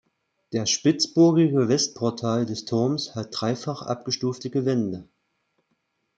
Das 0.51 0.71
spitzbogige 0.71 1.69
Westportal 1.69 2.47
des 2.47 2.65
Turmes 2.65 3.13
hat 3.13 3.27
dreifach 3.29 3.83
abgestufte 3.83 4.49
Gewände. 4.49 5.07